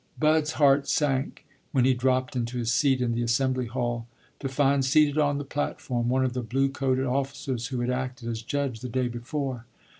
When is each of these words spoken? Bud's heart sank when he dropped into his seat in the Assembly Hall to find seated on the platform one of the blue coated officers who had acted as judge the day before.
Bud's 0.19 0.53
heart 0.53 0.87
sank 0.87 1.45
when 1.73 1.85
he 1.85 1.93
dropped 1.93 2.35
into 2.35 2.57
his 2.57 2.73
seat 2.73 3.01
in 3.01 3.11
the 3.11 3.21
Assembly 3.21 3.67
Hall 3.67 4.07
to 4.39 4.49
find 4.49 4.83
seated 4.83 5.19
on 5.19 5.37
the 5.37 5.43
platform 5.45 6.09
one 6.09 6.25
of 6.25 6.33
the 6.33 6.41
blue 6.41 6.69
coated 6.69 7.05
officers 7.05 7.67
who 7.67 7.81
had 7.81 7.91
acted 7.91 8.27
as 8.27 8.41
judge 8.41 8.79
the 8.79 8.89
day 8.89 9.07
before. 9.07 9.65